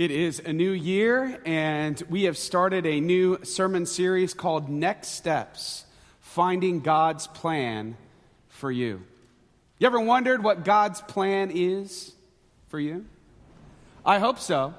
[0.00, 5.08] It is a new year, and we have started a new sermon series called Next
[5.08, 5.84] Steps
[6.20, 7.98] Finding God's Plan
[8.48, 9.02] for You.
[9.78, 12.14] You ever wondered what God's plan is
[12.68, 13.04] for you?
[14.02, 14.72] I hope so,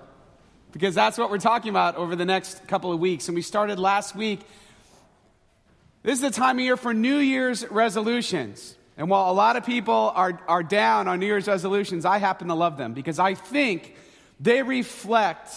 [0.72, 3.28] because that's what we're talking about over the next couple of weeks.
[3.28, 4.40] And we started last week.
[6.02, 8.76] This is the time of year for New Year's resolutions.
[8.98, 12.48] And while a lot of people are, are down on New Year's resolutions, I happen
[12.48, 13.98] to love them because I think
[14.42, 15.50] they reflect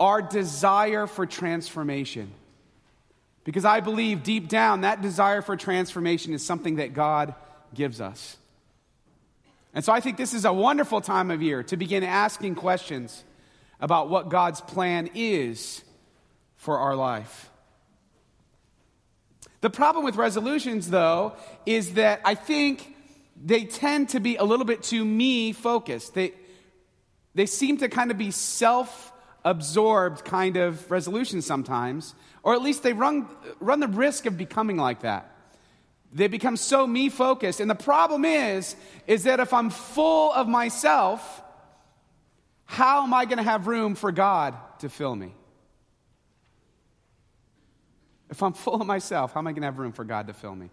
[0.00, 2.32] our desire for transformation.
[3.44, 7.34] Because I believe deep down that desire for transformation is something that God
[7.74, 8.36] gives us.
[9.74, 13.22] And so I think this is a wonderful time of year to begin asking questions
[13.78, 15.84] about what God's plan is
[16.56, 17.50] for our life.
[19.60, 21.34] The problem with resolutions, though,
[21.66, 22.94] is that I think
[23.42, 26.14] they tend to be a little bit too me focused.
[26.14, 26.32] They,
[27.36, 29.12] they seem to kind of be self
[29.44, 33.28] absorbed kind of resolutions sometimes, or at least they run,
[33.60, 35.30] run the risk of becoming like that.
[36.12, 37.60] They become so me focused.
[37.60, 38.74] And the problem is,
[39.06, 41.42] is that if I'm full of myself,
[42.64, 45.34] how am I going to have room for God to fill me?
[48.30, 50.32] If I'm full of myself, how am I going to have room for God to
[50.32, 50.70] fill me?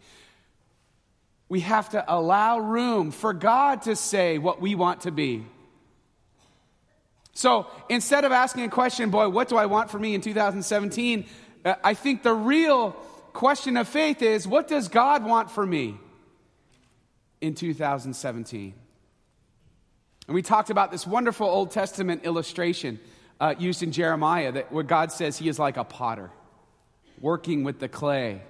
[1.50, 5.46] We have to allow room for God to say what we want to be.
[7.34, 11.26] So instead of asking a question, boy, what do I want for me in 2017?
[11.66, 12.92] Uh, I think the real
[13.34, 15.98] question of faith is, what does God want for me
[17.42, 18.74] in 2017?
[20.28, 23.00] And we talked about this wonderful Old Testament illustration
[23.40, 26.32] uh, used in Jeremiah that where God says he is like a potter
[27.20, 28.42] working with the clay.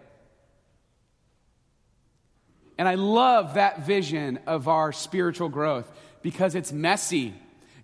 [2.77, 5.89] And I love that vision of our spiritual growth
[6.21, 7.33] because it's messy.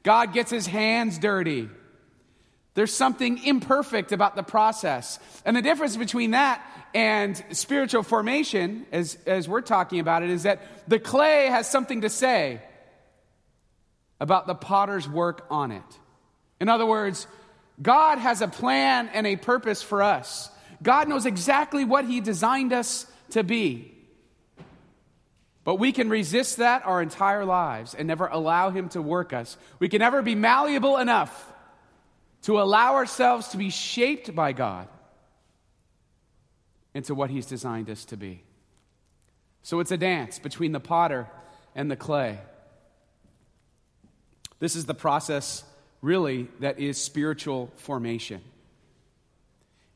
[0.04, 1.70] God gets his hands dirty.
[2.76, 5.20] There's something imperfect about the process.
[5.46, 10.44] And the difference between that and spiritual formation, as, as we're talking about it, is
[10.44, 12.62] that the clay has something to say
[14.20, 15.84] about the potter's work on it.
[16.60, 17.28] In other words,
[17.82, 20.50] God has a plan and a purpose for us.
[20.82, 23.94] God knows exactly what He designed us to be.
[25.70, 29.56] But we can resist that our entire lives and never allow Him to work us.
[29.78, 31.54] We can never be malleable enough
[32.42, 34.88] to allow ourselves to be shaped by God
[36.96, 38.42] into what He's designed us to be.
[39.62, 41.28] So it's a dance between the potter
[41.76, 42.40] and the clay.
[44.58, 45.64] This is the process,
[46.02, 48.42] really, that is spiritual formation.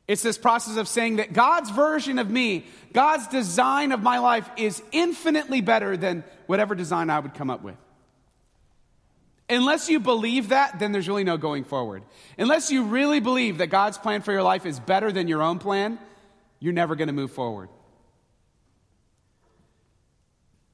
[0.06, 4.48] It's this process of saying that God's version of me, God's design of my life
[4.56, 7.76] is infinitely better than whatever design I would come up with.
[9.48, 12.02] Unless you believe that, then there's really no going forward.
[12.38, 15.58] Unless you really believe that God's plan for your life is better than your own
[15.58, 15.98] plan,
[16.60, 17.68] you're never going to move forward.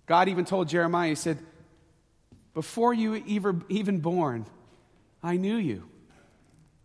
[0.07, 1.39] God even told Jeremiah, He said,
[2.55, 4.47] Before you were even born,
[5.23, 5.89] I knew you.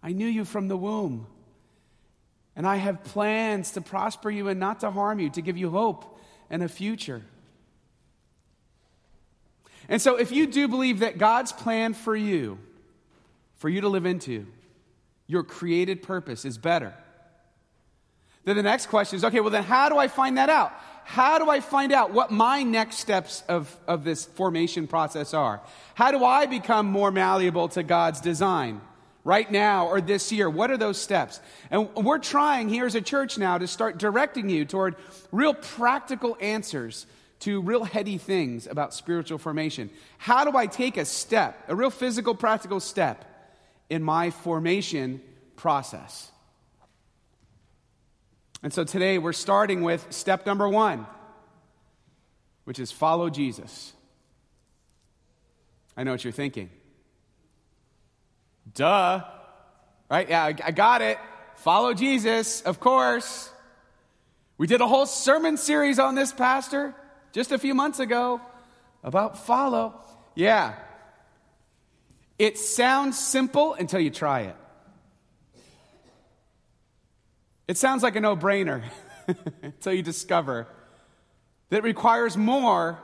[0.02, 1.28] I knew you from the womb.
[2.56, 5.70] And I have plans to prosper you and not to harm you, to give you
[5.70, 7.22] hope and a future.
[9.90, 12.58] And so, if you do believe that God's plan for you,
[13.58, 14.48] for you to live into,
[15.28, 16.94] your created purpose is better,
[18.46, 20.72] then the next question is okay, well, then how do I find that out?
[21.04, 25.62] How do I find out what my next steps of, of this formation process are?
[25.94, 28.82] How do I become more malleable to God's design?
[29.26, 30.50] Right now or this year?
[30.50, 31.42] What are those steps?
[31.70, 34.96] And we're trying here as a church now to start directing you toward
[35.34, 37.06] real practical answers
[37.40, 39.90] to real heady things about spiritual formation.
[40.18, 43.26] How do I take a step, a real physical, practical step
[43.90, 45.22] in my formation
[45.58, 46.32] process?
[48.64, 51.06] And so today we're starting with step number one,
[52.64, 53.92] which is follow Jesus.
[55.98, 56.70] I know what you're thinking.
[58.74, 59.24] Duh.
[60.10, 60.30] Right?
[60.30, 61.18] Yeah, I got it.
[61.58, 63.50] Follow Jesus, of course.
[64.58, 66.96] We did a whole sermon series on this, Pastor,
[67.32, 68.40] just a few months ago
[69.04, 70.00] about follow.
[70.36, 70.76] Yeah.
[72.38, 74.56] It sounds simple until you try it.
[77.68, 78.84] It sounds like a no brainer
[79.64, 80.68] until you discover
[81.70, 83.00] that it requires more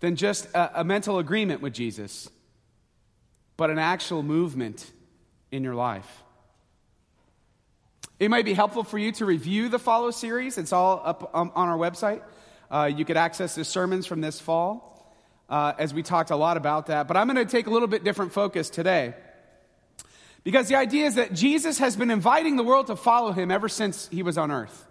[0.00, 2.28] than just a, a mental agreement with Jesus
[3.56, 4.90] but an actual movement
[5.50, 6.22] in your life.
[8.18, 10.56] It might be helpful for you to review the Follow series.
[10.56, 12.22] It's all up on our website.
[12.70, 15.14] Uh, you could access the sermons from this fall,
[15.48, 17.08] uh, as we talked a lot about that.
[17.08, 19.14] But I'm going to take a little bit different focus today.
[20.44, 23.68] Because the idea is that Jesus has been inviting the world to follow him ever
[23.68, 24.86] since he was on earth.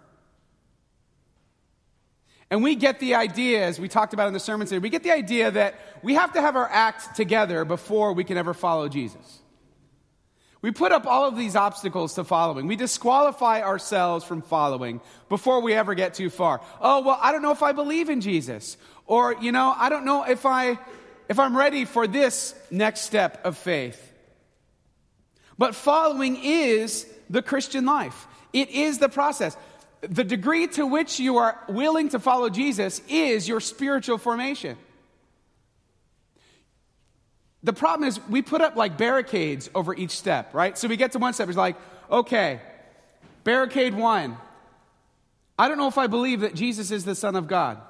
[2.50, 5.02] And we get the idea, as we talked about in the sermon today, we get
[5.02, 8.88] the idea that we have to have our act together before we can ever follow
[8.88, 9.40] Jesus.
[10.62, 12.66] We put up all of these obstacles to following.
[12.66, 16.60] We disqualify ourselves from following before we ever get too far.
[16.80, 18.76] Oh, well, I don't know if I believe in Jesus.
[19.06, 20.78] Or, you know, I don't know if I
[21.28, 24.00] if I'm ready for this next step of faith.
[25.58, 29.56] But following is the Christian life, it is the process.
[30.08, 34.76] The degree to which you are willing to follow Jesus is your spiritual formation.
[37.62, 40.78] The problem is, we put up like barricades over each step, right?
[40.78, 41.76] So we get to one step, it's like,
[42.10, 42.60] okay,
[43.42, 44.36] barricade one.
[45.58, 47.80] I don't know if I believe that Jesus is the Son of God.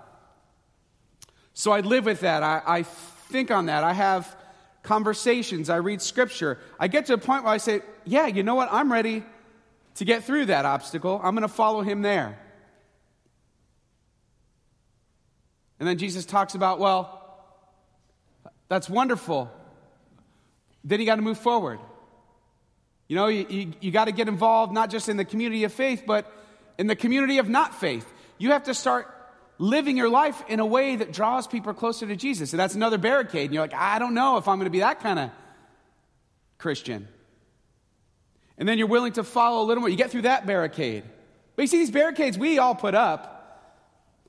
[1.53, 2.43] So I live with that.
[2.43, 3.85] I, I think on that.
[3.85, 4.35] I have
[4.83, 6.59] conversations, I read scripture.
[6.79, 8.69] I get to a point where I say, yeah, you know what?
[8.71, 9.25] I'm ready
[9.97, 11.21] to get through that obstacle.
[11.23, 12.39] I'm going to follow him there.
[15.79, 17.23] And then Jesus talks about, well,
[18.69, 19.51] that's wonderful.
[20.85, 21.79] Then you got to move forward.
[23.09, 25.73] You know, you, you, you got to get involved not just in the community of
[25.73, 26.31] faith, but
[26.79, 28.11] in the community of not faith.
[28.39, 29.13] You have to start
[29.59, 32.53] living your life in a way that draws people closer to Jesus.
[32.53, 33.47] And that's another barricade.
[33.47, 35.31] And you're like, I don't know if I'm going to be that kind of
[36.59, 37.09] Christian.
[38.59, 39.89] And then you're willing to follow a little more.
[39.89, 41.05] You get through that barricade.
[41.55, 43.33] But you see, these barricades we all put up.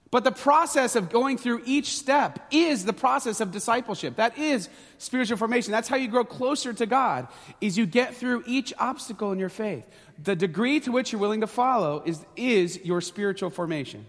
[0.10, 4.16] But the process of going through each step is the process of discipleship.
[4.16, 4.70] That is
[5.00, 5.74] spiritual formation.
[5.74, 7.28] That's how you grow closer to God,
[7.60, 9.86] is you get through each obstacle in your faith.
[10.24, 14.06] The degree to which you're willing to follow is, is your spiritual formation.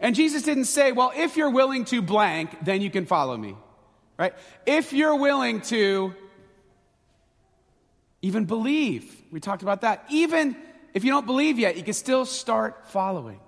[0.00, 3.56] And Jesus didn't say, well, if you're willing to blank, then you can follow me.
[4.18, 4.32] Right?
[4.64, 6.14] If you're willing to
[8.24, 10.06] even believe, we talked about that.
[10.08, 10.56] Even
[10.94, 13.38] if you don't believe yet, you can still start following.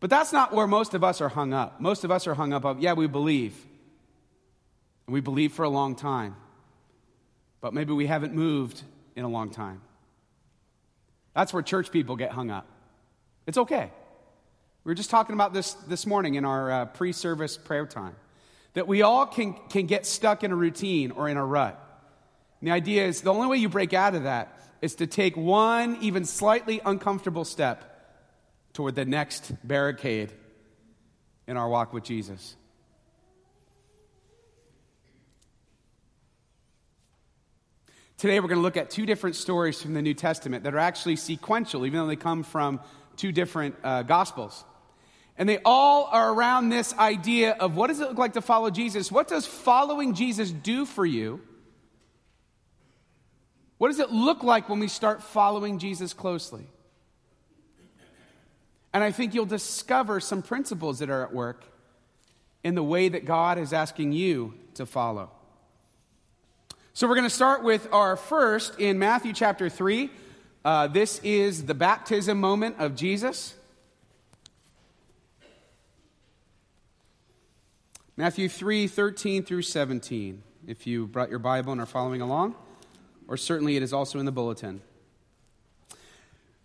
[0.00, 1.78] But that's not where most of us are hung up.
[1.78, 3.54] Most of us are hung up of, yeah, we believe.
[5.06, 6.36] And we believe for a long time.
[7.60, 8.80] But maybe we haven't moved
[9.14, 9.82] in a long time.
[11.34, 12.66] That's where church people get hung up.
[13.46, 13.90] It's okay.
[14.84, 18.16] We were just talking about this this morning in our uh, pre service prayer time
[18.72, 21.78] that we all can, can get stuck in a routine or in a rut.
[22.64, 25.36] And the idea is the only way you break out of that is to take
[25.36, 27.84] one even slightly uncomfortable step
[28.72, 30.32] toward the next barricade
[31.46, 32.56] in our walk with Jesus.
[38.16, 40.78] Today, we're going to look at two different stories from the New Testament that are
[40.78, 42.80] actually sequential, even though they come from
[43.18, 44.64] two different uh, Gospels.
[45.36, 48.70] And they all are around this idea of what does it look like to follow
[48.70, 49.12] Jesus?
[49.12, 51.42] What does following Jesus do for you?
[53.78, 56.66] What does it look like when we start following Jesus closely?
[58.92, 61.64] And I think you'll discover some principles that are at work
[62.62, 65.30] in the way that God is asking you to follow.
[66.92, 70.10] So we're going to start with our first in Matthew chapter 3.
[70.64, 73.54] Uh, this is the baptism moment of Jesus.
[78.16, 82.54] Matthew 3 13 through 17, if you brought your Bible and are following along,
[83.28, 84.82] or certainly it is also in the bulletin.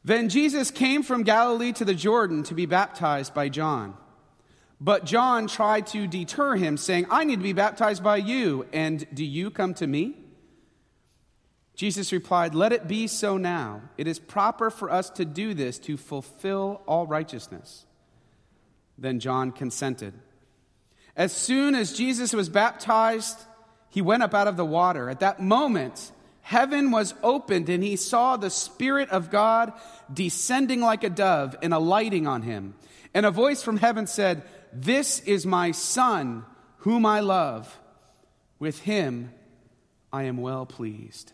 [0.04, 3.96] Then Jesus came from Galilee to the Jordan to be baptized by John.
[4.82, 9.06] But John tried to deter him, saying, I need to be baptized by you, and
[9.13, 10.16] do you come to me?
[11.75, 13.82] Jesus replied, Let it be so now.
[13.98, 17.86] It is proper for us to do this to fulfill all righteousness.
[18.98, 20.13] Then John consented.
[21.16, 23.38] As soon as Jesus was baptized,
[23.89, 25.10] he went up out of the water.
[25.10, 26.12] At that moment,
[26.50, 29.72] heaven was opened, and he saw the Spirit of God
[30.12, 32.74] descending like a dove and alighting on him.
[33.13, 34.41] And a voice from heaven said,
[34.74, 36.44] This is my Son,
[36.77, 37.79] whom I love.
[38.58, 39.32] With him
[40.12, 41.34] I am well pleased.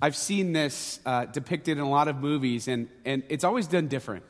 [0.00, 3.88] I've seen this uh, depicted in a lot of movies, and, and it's always done
[3.88, 4.24] different.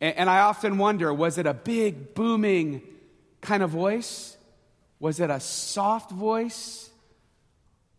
[0.00, 2.82] And, and I often wonder was it a big, booming
[3.40, 4.35] kind of voice?
[4.98, 6.90] Was it a soft voice?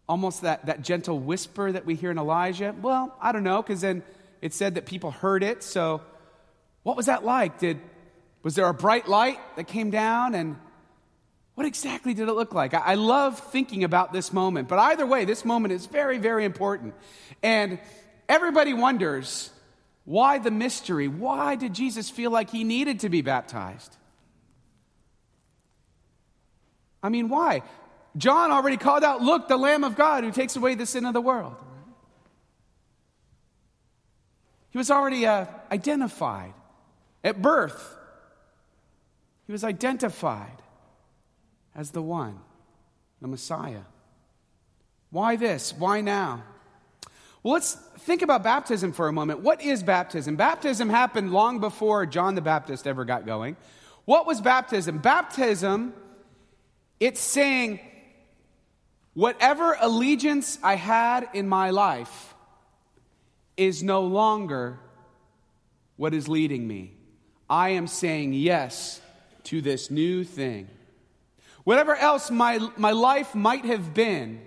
[0.10, 2.74] Almost that, that gentle whisper that we hear in Elijah?
[2.82, 4.04] Well, I don't know, because then
[4.42, 5.63] it said that people heard it.
[5.63, 6.01] So,
[6.84, 7.60] what was that like?
[7.60, 7.80] Did,
[8.44, 10.34] was there a bright light that came down?
[10.34, 10.56] And
[11.56, 12.74] what exactly did it look like?
[12.74, 14.70] I, I love thinking about this moment.
[14.70, 16.94] But either way, this moment is very, very important.
[17.44, 17.80] And
[18.30, 19.51] everybody wonders
[20.08, 21.10] why the mystery?
[21.10, 23.94] Why did Jesus feel like he needed to be baptized?
[27.01, 27.62] I mean, why?
[28.18, 31.13] John already called out, Look, the Lamb of God who takes away the sin of
[31.13, 31.56] the world.
[34.72, 36.54] He was already uh, identified
[37.24, 37.96] at birth.
[39.46, 40.62] He was identified
[41.75, 42.39] as the one,
[43.22, 43.82] the Messiah.
[45.10, 45.74] Why this?
[45.74, 46.44] Why now?
[47.44, 49.39] Well, let's think about baptism for a moment.
[49.39, 50.36] What is baptism?
[50.36, 53.56] Baptism happened long before John the Baptist ever got going.
[54.06, 54.98] What was baptism?
[54.98, 55.94] Baptism,
[57.00, 57.80] it's saying,
[59.13, 62.34] whatever allegiance I had in my life
[63.56, 64.80] is no longer
[65.96, 66.94] what is leading me.
[67.50, 69.01] I am saying yes
[69.46, 70.70] to this new thing.
[71.63, 74.42] Whatever else my, my life might have been,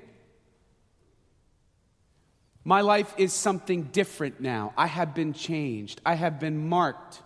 [2.64, 4.72] my life is something different now.
[4.76, 7.22] I have been changed, I have been marked.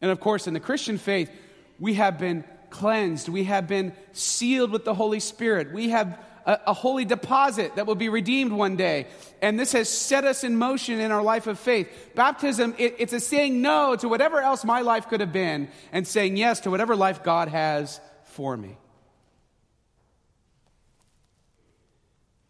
[0.00, 1.30] And of course, in the Christian faith,
[1.78, 6.58] we have been cleansed, we have been sealed with the Holy Spirit, we have a,
[6.66, 9.06] a, holy deposit that will be redeemed one day.
[9.40, 11.88] And this has set us in motion in our life of faith.
[12.14, 16.06] Baptism, it, it's a saying no to whatever else my life could have been and
[16.06, 18.76] saying yes to whatever life God has for me.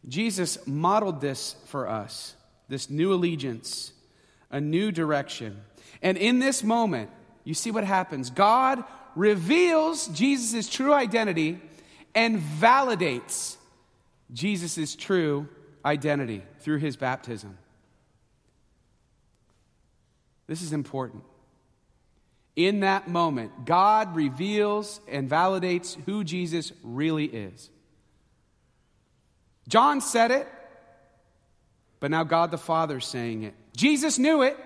[0.09, 2.35] Jesus modeled this for us
[2.67, 3.93] this new allegiance,
[4.51, 5.61] a new direction.
[6.01, 7.11] And in this moment,
[7.45, 8.31] you see what happens.
[8.31, 8.83] God
[9.15, 11.61] reveals Jesus' true identity
[12.15, 13.57] and validates
[14.33, 15.49] Jesus' true
[15.85, 17.59] identity through his baptism.
[20.47, 21.23] This is important.
[22.57, 27.71] In that moment, God reveals and validates who Jesus really is.
[29.67, 30.47] John said it,
[32.01, 33.55] but now God the Father is saying it.
[33.77, 34.57] Jesus knew it,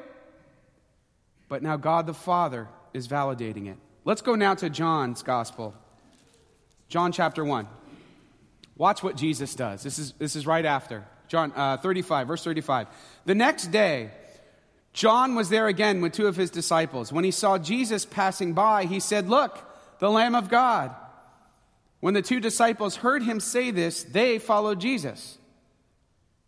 [1.48, 3.78] but now God the Father is validating it.
[4.08, 5.74] Let's go now to John's Gospel.
[6.88, 7.68] John chapter 1.
[8.78, 9.82] Watch what Jesus does.
[9.82, 11.04] This is, this is right after.
[11.28, 12.86] John uh, 35, verse 35.
[13.26, 14.08] The next day,
[14.94, 17.12] John was there again with two of his disciples.
[17.12, 19.58] When he saw Jesus passing by, he said, Look,
[19.98, 20.94] the Lamb of God.
[22.00, 25.36] When the two disciples heard him say this, they followed Jesus.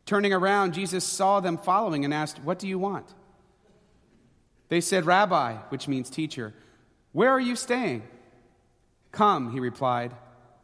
[0.06, 3.12] Turning around, Jesus saw them following and asked, What do you want?
[4.70, 6.54] They said, Rabbi, which means teacher,
[7.12, 8.02] where are you staying?
[9.12, 10.14] Come, he replied,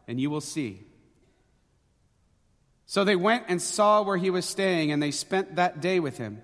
[0.06, 0.82] and you will see.
[2.86, 6.18] So they went and saw where he was staying, and they spent that day with
[6.18, 6.40] him.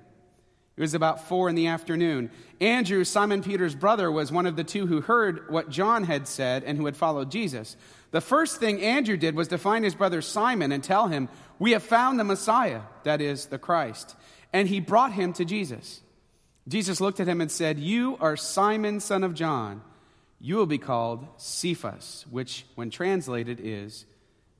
[0.76, 2.30] It was about four in the afternoon.
[2.60, 6.64] Andrew, Simon Peter's brother, was one of the two who heard what John had said
[6.64, 7.76] and who had followed Jesus.
[8.10, 11.28] The first thing Andrew did was to find his brother Simon and tell him,
[11.58, 14.16] We have found the Messiah, that is, the Christ.
[14.52, 16.00] And he brought him to Jesus.
[16.66, 19.82] Jesus looked at him and said, You are Simon, son of John.
[20.44, 24.04] You will be called Cephas, which, when translated, is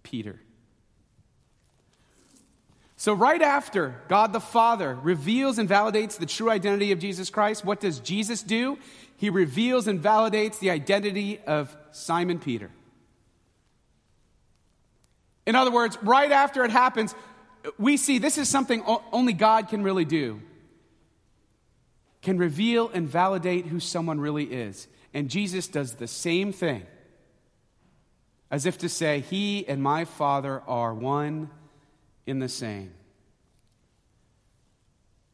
[0.05, 0.39] Peter.
[2.97, 7.65] So, right after God the Father reveals and validates the true identity of Jesus Christ,
[7.65, 8.79] what does Jesus do?
[9.17, 12.71] He reveals and validates the identity of Simon Peter.
[15.47, 17.13] In other words, right after it happens,
[17.77, 20.41] we see this is something only God can really do.
[22.23, 24.87] Can reveal and validate who someone really is.
[25.15, 26.87] And Jesus does the same thing.
[28.51, 31.51] As if to say, He and my Father are one
[32.27, 32.93] in the same.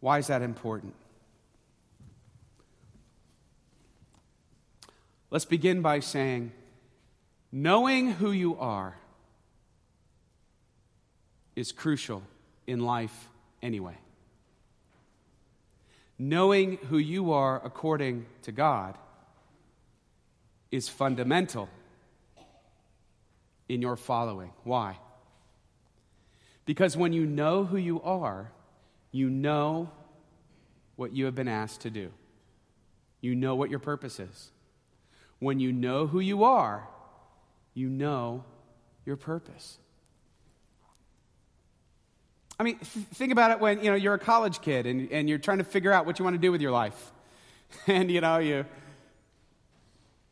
[0.00, 0.94] Why is that important?
[5.30, 6.52] Let's begin by saying,
[7.52, 8.96] knowing who you are
[11.54, 12.22] is crucial
[12.66, 13.28] in life
[13.60, 13.98] anyway.
[16.18, 18.96] Knowing who you are according to God
[20.70, 21.68] is fundamental
[23.68, 24.52] in your following.
[24.64, 24.98] Why?
[26.64, 28.52] Because when you know who you are,
[29.10, 29.90] you know
[30.96, 32.10] what you have been asked to do.
[33.20, 34.50] You know what your purpose is.
[35.38, 36.88] When you know who you are,
[37.74, 38.44] you know
[39.06, 39.78] your purpose.
[42.60, 45.28] I mean, th- think about it when you know you're a college kid and, and
[45.28, 47.12] you're trying to figure out what you want to do with your life,
[47.86, 48.66] and you know you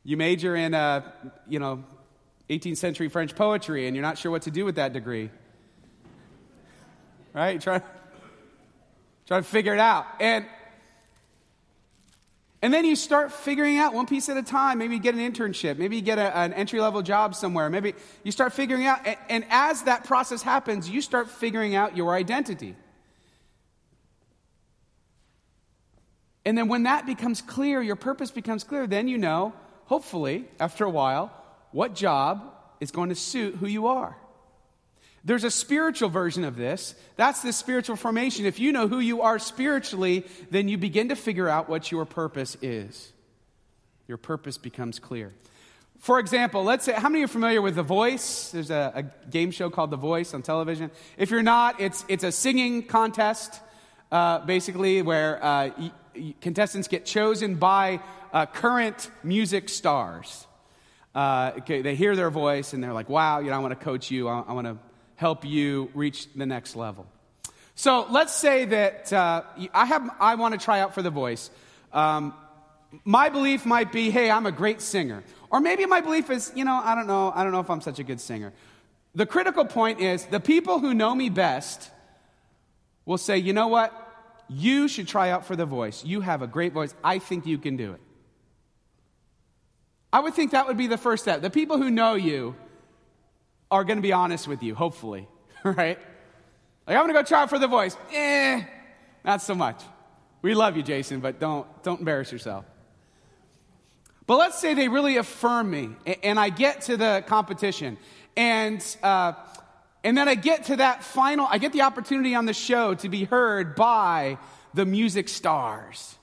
[0.07, 1.03] you major in uh,
[1.49, 1.83] you know
[2.49, 5.31] 18th century French poetry, and you're not sure what to do with that degree,
[7.35, 7.61] right?
[7.61, 7.83] Try
[9.27, 10.47] try to figure it out, and
[12.63, 14.79] and then you start figuring out one piece at a time.
[14.79, 15.77] Maybe you get an internship.
[15.77, 17.69] Maybe you get a, an entry level job somewhere.
[17.69, 19.05] Maybe you start figuring out.
[19.05, 22.77] And, and as that process happens, you start figuring out your identity.
[26.45, 29.53] And then when that becomes clear, your purpose becomes clear, then you know,
[29.87, 31.33] hopefully, after a while,
[31.73, 34.17] what job is going to suit who you are.
[35.25, 36.95] There's a spiritual version of this.
[37.17, 38.47] That's the spiritual formation.
[38.47, 42.05] If you know who you are spiritually, then you begin to figure out what your
[42.05, 43.13] purpose is.
[44.07, 45.35] Your purpose becomes clear.
[45.99, 48.51] For example, let's say, how many are familiar with The Voice?
[48.51, 50.93] There's a, a game show called The Voice on television.
[51.17, 53.61] If you're not, it's, it's a singing contest,
[54.13, 55.71] uh, basically, where uh,
[56.41, 58.01] contestants get chosen by
[58.33, 60.47] uh, current music stars.
[61.15, 63.85] Uh, okay, they hear their voice and they're like, wow, you know, I want to
[63.85, 64.77] coach you, I, I want to
[65.17, 67.07] help you reach the next level.
[67.75, 69.43] So let's say that uh,
[69.73, 71.51] I, have, I want to try out for The Voice.
[71.93, 72.35] Um,
[73.05, 75.23] my belief might be, hey, I'm a great singer.
[75.51, 77.81] Or maybe my belief is, you know, I don't know, I don't know if I'm
[77.81, 78.53] such a good singer.
[79.15, 81.91] The critical point is the people who know me best
[83.07, 84.06] will say, you know what?
[84.49, 86.05] You should try out for the voice.
[86.05, 86.95] You have a great voice.
[87.03, 88.01] I think you can do it.
[90.13, 91.43] I would think that would be the first step.
[91.43, 92.55] The people who know you
[93.71, 95.29] are going to be honest with you, hopefully,
[95.65, 95.99] right?
[96.87, 97.97] Like, I'm going to go try out for the voice.
[98.13, 98.63] Eh,
[99.25, 99.83] not so much.
[100.43, 102.65] We love you, Jason, but don't, don't embarrass yourself.
[104.27, 105.91] But let's say they really affirm me,
[106.23, 107.97] and I get to the competition,
[108.37, 109.33] and uh,
[110.07, 111.49] and then I get to that final.
[111.51, 114.39] I get the opportunity on the show to be heard by
[114.73, 116.15] the music stars.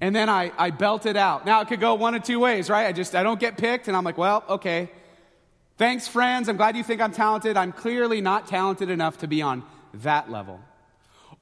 [0.00, 1.44] And then I, I belt it out.
[1.44, 2.86] Now it could go one of two ways, right?
[2.86, 4.90] I just I don't get picked, and I'm like, well, okay.
[5.76, 6.48] Thanks, friends.
[6.48, 7.58] I'm glad you think I'm talented.
[7.58, 9.62] I'm clearly not talented enough to be on
[9.92, 10.60] that level.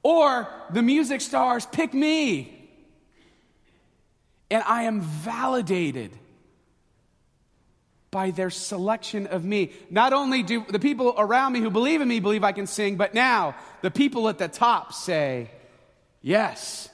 [0.03, 2.59] Or the music stars pick me
[4.51, 6.18] and I am validated
[8.11, 9.71] by their selection of me.
[9.89, 12.97] Not only do the people around me who believe in me believe I can sing,
[12.97, 15.51] but now the people at the top say,
[16.21, 16.89] Yes,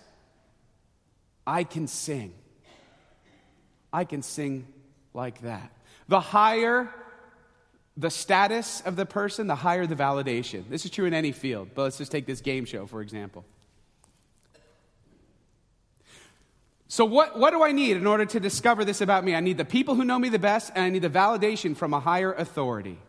[1.47, 2.33] I can sing.
[3.91, 4.67] I can sing
[5.13, 5.71] like that.
[6.07, 6.93] The higher
[7.97, 10.69] the status of the person, the higher the validation.
[10.69, 13.45] This is true in any field, but let's just take this game show, for example.
[16.87, 19.33] So, what, what do I need in order to discover this about me?
[19.33, 21.93] I need the people who know me the best, and I need the validation from
[21.93, 22.99] a higher authority.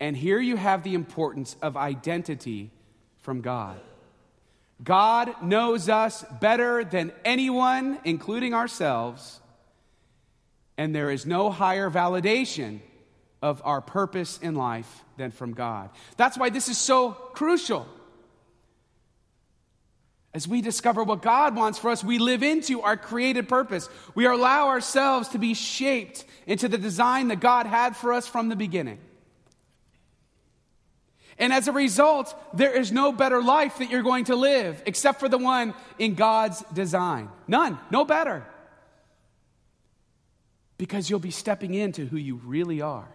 [0.00, 2.70] And here you have the importance of identity
[3.20, 3.80] from God.
[4.82, 9.40] God knows us better than anyone, including ourselves,
[10.76, 12.80] and there is no higher validation
[13.40, 15.90] of our purpose in life than from God.
[16.16, 17.86] That's why this is so crucial.
[20.34, 23.88] As we discover what God wants for us, we live into our created purpose.
[24.16, 28.48] We allow ourselves to be shaped into the design that God had for us from
[28.48, 28.98] the beginning.
[31.38, 35.20] And as a result, there is no better life that you're going to live except
[35.20, 37.28] for the one in God's design.
[37.46, 38.44] None, no better.
[40.78, 43.08] Because you'll be stepping into who you really are.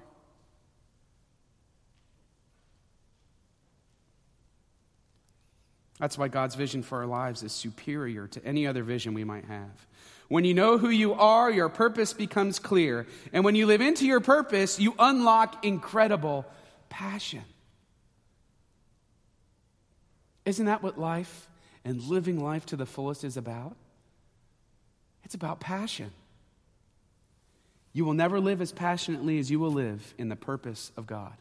[6.00, 9.46] That's why God's vision for our lives is superior to any other vision we might
[9.46, 9.86] have.
[10.30, 13.06] When you know who you are, your purpose becomes clear.
[13.34, 16.46] And when you live into your purpose, you unlock incredible
[16.88, 17.44] passion.
[20.46, 21.48] Isn't that what life
[21.84, 23.76] and living life to the fullest is about?
[25.26, 26.12] It's about passion.
[27.92, 31.34] You will never live as passionately as you will live in the purpose of God.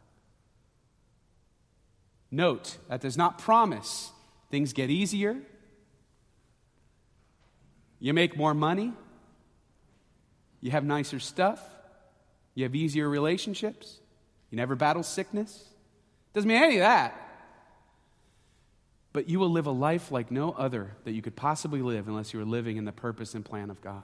[2.30, 4.10] Note, that does not promise
[4.50, 5.36] Things get easier.
[8.00, 8.92] You make more money.
[10.60, 11.60] You have nicer stuff.
[12.54, 13.98] You have easier relationships.
[14.50, 15.64] You never battle sickness.
[16.32, 17.14] Doesn't mean any of that.
[19.12, 22.32] But you will live a life like no other that you could possibly live unless
[22.32, 24.02] you were living in the purpose and plan of God.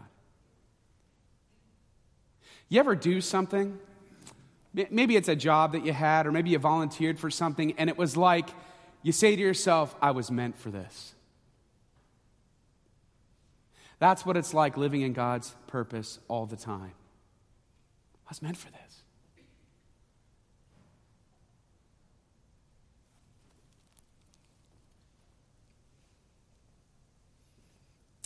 [2.69, 3.79] You ever do something?
[4.73, 7.97] Maybe it's a job that you had, or maybe you volunteered for something, and it
[7.97, 8.49] was like
[9.05, 11.15] you say to yourself, I was meant for this.
[13.99, 16.93] That's what it's like living in God's purpose all the time.
[18.27, 19.03] I was meant for this.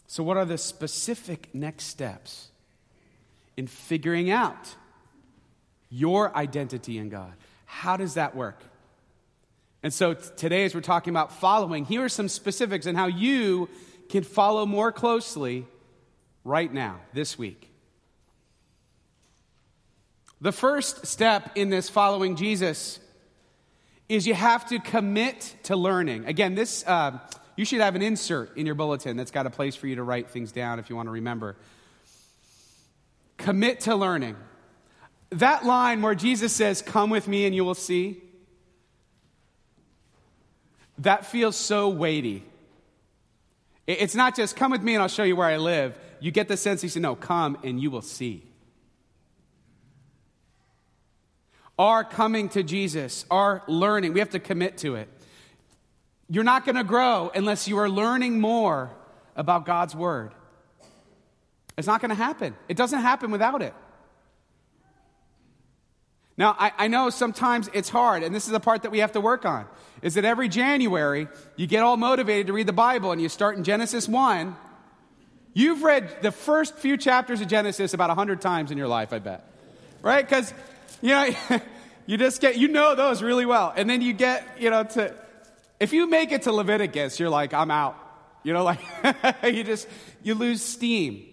[0.06, 2.50] So, what are the specific next steps
[3.56, 4.76] in figuring out
[5.90, 7.32] your identity in God?
[7.66, 8.62] How does that work?
[9.82, 13.06] And so t- today, as we're talking about following, here are some specifics on how
[13.06, 13.68] you
[14.08, 15.66] can follow more closely
[16.44, 17.70] right now, this week.
[20.40, 23.00] The first step in this following Jesus
[24.08, 26.24] is you have to commit to learning.
[26.26, 27.18] Again, this uh,
[27.56, 30.02] you should have an insert in your bulletin that's got a place for you to
[30.02, 31.56] write things down if you want to remember.
[33.36, 34.36] Commit to learning.
[35.30, 38.22] that line where Jesus says, Come with me and you will see,
[40.98, 42.44] that feels so weighty.
[43.86, 45.98] It's not just come with me and I'll show you where I live.
[46.20, 48.44] You get the sense he said, No, come and you will see.
[51.78, 55.08] Our coming to Jesus, our learning, we have to commit to it.
[56.28, 58.90] You're not going to grow unless you are learning more
[59.36, 60.34] about God's Word.
[61.78, 62.56] It's not going to happen.
[62.68, 63.72] It doesn't happen without it.
[66.38, 69.10] Now, I, I, know sometimes it's hard, and this is the part that we have
[69.12, 69.66] to work on,
[70.02, 73.56] is that every January you get all motivated to read the Bible and you start
[73.56, 74.56] in Genesis 1.
[75.52, 79.18] You've read the first few chapters of Genesis about 100 times in your life, I
[79.18, 79.50] bet.
[80.00, 80.24] Right?
[80.24, 80.54] Because,
[81.02, 81.28] you know,
[82.06, 83.72] you just get, you know those really well.
[83.76, 85.12] And then you get, you know, to,
[85.80, 87.96] if you make it to Leviticus, you're like, I'm out.
[88.44, 88.78] You know, like,
[89.42, 89.88] you just,
[90.22, 91.26] you lose steam.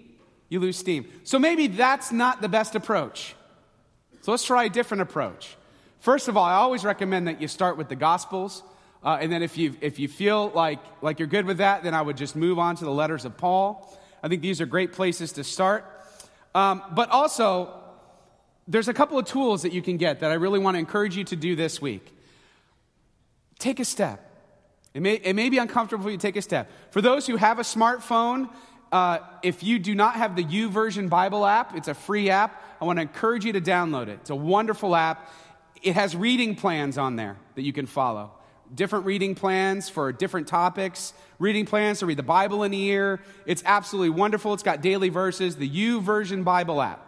[0.49, 1.07] You lose steam.
[1.25, 3.35] So maybe that's not the best approach.
[4.25, 5.55] So let's try a different approach.
[5.99, 8.63] First of all, I always recommend that you start with the Gospels.
[9.03, 11.93] Uh, and then if you, if you feel like, like you're good with that, then
[11.93, 13.95] I would just move on to the letters of Paul.
[14.23, 15.85] I think these are great places to start.
[16.55, 17.71] Um, but also,
[18.67, 21.15] there's a couple of tools that you can get that I really want to encourage
[21.15, 22.11] you to do this week.
[23.59, 24.27] Take a step.
[24.95, 26.71] It may, it may be uncomfortable for you to take a step.
[26.89, 28.49] For those who have a smartphone,
[28.91, 32.63] uh, if you do not have the YouVersion Bible app, it's a free app.
[32.81, 34.19] I want to encourage you to download it.
[34.21, 35.31] It's a wonderful app.
[35.81, 38.31] It has reading plans on there that you can follow.
[38.73, 43.21] Different reading plans for different topics, reading plans to read the Bible in a year.
[43.45, 44.53] It's absolutely wonderful.
[44.53, 47.01] It's got daily verses, the YouVersion Bible app.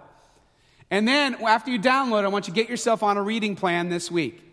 [0.89, 3.89] And then after you download I want you to get yourself on a reading plan
[3.89, 4.43] this week.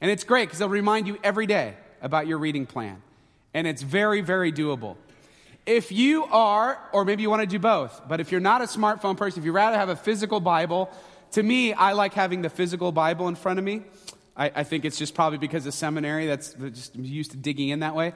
[0.00, 3.02] And it's great because it'll remind you every day about your reading plan.
[3.54, 4.96] And it's very, very doable.
[5.64, 8.64] If you are, or maybe you want to do both, but if you're not a
[8.64, 10.90] smartphone person, if you rather have a physical Bible,
[11.32, 13.82] to me, I like having the physical Bible in front of me.
[14.36, 17.80] I, I think it's just probably because of seminary, that's just used to digging in
[17.80, 18.12] that way.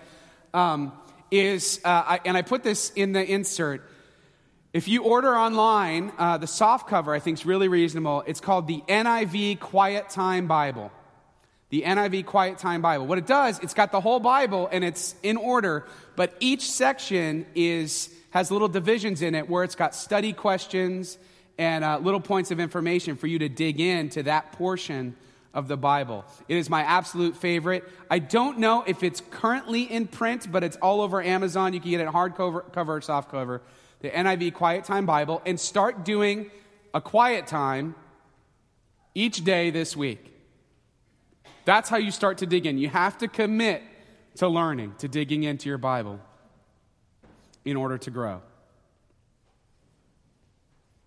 [0.55, 0.93] Um,
[1.31, 3.89] is, uh, I, and I put this in the insert.
[4.73, 8.25] If you order online, uh, the soft cover I think is really reasonable.
[8.27, 10.91] It's called the NIV Quiet Time Bible
[11.71, 13.07] the NIV Quiet Time Bible.
[13.07, 17.47] What it does, it's got the whole Bible and it's in order, but each section
[17.55, 21.17] is has little divisions in it where it's got study questions
[21.59, 25.17] and uh, little points of information for you to dig into that portion
[25.55, 26.23] of the Bible.
[26.47, 27.83] It is my absolute favorite.
[28.11, 31.73] I don't know if it's currently in print, but it's all over Amazon.
[31.73, 33.63] You can get it hardcover, cover, soft cover.
[34.01, 36.51] The NIV Quiet Time Bible, and start doing
[36.93, 37.95] a quiet time
[39.15, 40.36] each day this week.
[41.67, 42.79] That's how you start to dig in.
[42.79, 43.83] You have to commit
[44.37, 46.21] to learning, to digging into your Bible
[47.65, 48.41] in order to grow.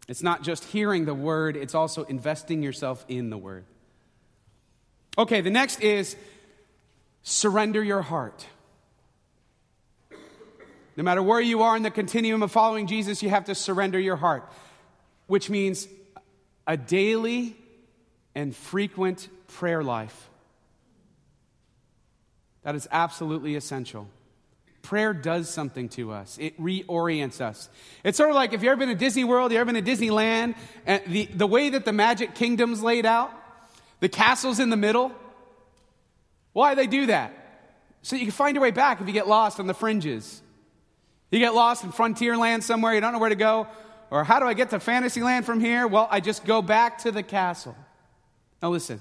[0.10, 3.63] It's not just hearing the word, it's also investing yourself in the word.
[5.17, 6.17] Okay, the next is
[7.24, 8.45] surrender your heart.
[10.98, 14.00] No matter where you are in the continuum of following Jesus, you have to surrender
[14.00, 14.52] your heart,
[15.28, 15.88] which means
[16.67, 17.56] a daily
[18.36, 20.29] and frequent prayer life.
[22.63, 24.08] That is absolutely essential.
[24.82, 26.38] Prayer does something to us.
[26.39, 27.69] It reorients us.
[28.04, 29.91] It's sort of like if you've ever been to Disney World, you've ever been to
[29.91, 33.32] Disneyland, and the, the way that the Magic Kingdom's laid out,
[34.00, 35.12] the castle's in the middle.
[36.54, 37.34] Why do they do that?
[38.02, 40.41] So you can find your way back if you get lost on the fringes.
[41.32, 43.67] You get lost in Frontierland somewhere, you don't know where to go,
[44.10, 45.86] or how do I get to Fantasyland from here?
[45.88, 47.76] Well, I just go back to the castle.
[48.62, 49.00] Now listen,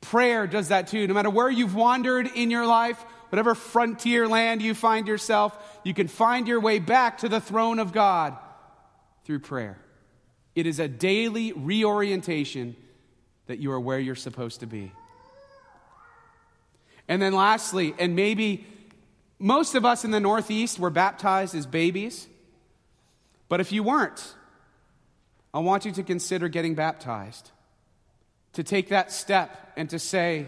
[0.00, 1.06] Prayer does that too.
[1.06, 5.94] No matter where you've wandered in your life, whatever frontier land you find yourself, you
[5.94, 8.36] can find your way back to the throne of God
[9.24, 9.78] through prayer.
[10.54, 12.76] It is a daily reorientation
[13.46, 14.92] that you are where you're supposed to be.
[17.08, 18.66] And then, lastly, and maybe
[19.38, 22.28] most of us in the Northeast were baptized as babies,
[23.48, 24.34] but if you weren't,
[25.52, 27.50] I want you to consider getting baptized
[28.54, 30.46] to take that step and to say,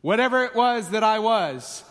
[0.00, 1.84] whatever it was that I was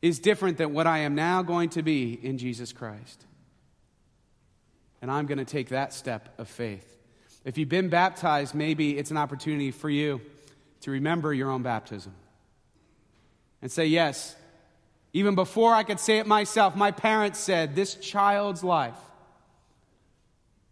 [0.00, 3.24] is different than what I am now going to be in Jesus Christ.
[5.02, 6.96] And I'm going to take that step of faith.
[7.44, 10.20] If you've been baptized, maybe it's an opportunity for you
[10.82, 12.14] to remember your own baptism
[13.62, 14.36] and say, Yes,
[15.12, 18.98] even before I could say it myself, my parents said this child's life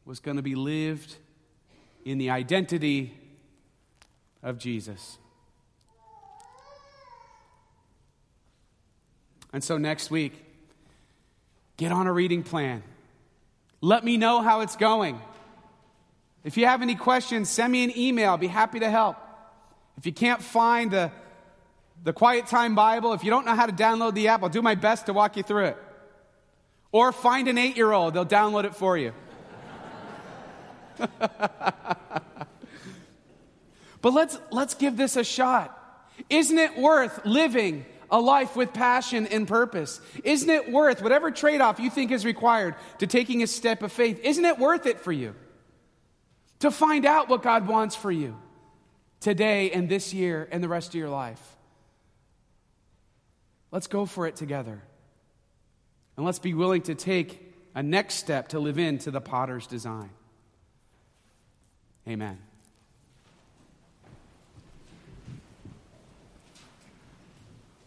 [0.04, 1.16] was going to be lived
[2.06, 3.12] in the identity
[4.40, 5.18] of Jesus.
[9.52, 10.32] And so next week,
[11.76, 12.84] get on a reading plan.
[13.80, 15.20] Let me know how it's going.
[16.44, 18.30] If you have any questions, send me an email.
[18.30, 19.16] I'll be happy to help.
[19.98, 21.10] If you can't find the,
[22.04, 24.62] the Quiet Time Bible, if you don't know how to download the app, I'll do
[24.62, 25.78] my best to walk you through it.
[26.92, 29.12] Or find an eight year old, they'll download it for you.
[30.98, 32.12] But
[34.02, 35.72] let's, let's give this a shot.
[36.30, 40.00] Isn't it worth living a life with passion and purpose?
[40.24, 43.92] Isn't it worth whatever trade off you think is required to taking a step of
[43.92, 44.20] faith?
[44.22, 45.34] Isn't it worth it for you
[46.60, 48.36] to find out what God wants for you
[49.20, 51.40] today and this year and the rest of your life?
[53.70, 54.82] Let's go for it together.
[56.16, 60.10] And let's be willing to take a next step to live into the potter's design.
[62.08, 62.38] Amen.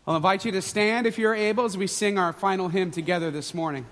[0.05, 3.29] I'll invite you to stand if you're able as we sing our final hymn together
[3.31, 3.85] this morning.